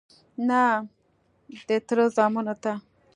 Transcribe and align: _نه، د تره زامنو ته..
_نه، 0.47 0.63
د 1.67 1.69
تره 1.87 2.05
زامنو 2.15 2.55
ته.. 2.63 2.73